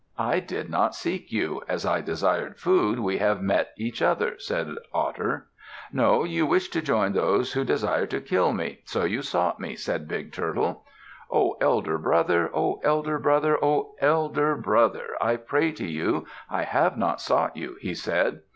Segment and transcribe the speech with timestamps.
[0.17, 1.61] "I did not seek you.
[1.67, 5.45] As I desired food, we have met each other," said Otter.
[5.93, 9.75] "No, you wished to join those who desire to kill me, so you sought me,"
[9.75, 10.83] said Big Turtle.
[11.29, 12.49] "O elder brother!
[12.51, 13.63] O elder brother!
[13.63, 15.09] O elder brother!
[15.21, 16.25] I pray to you.
[16.49, 18.41] I have not sought you," he said.